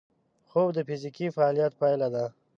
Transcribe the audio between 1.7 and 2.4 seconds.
پایله ده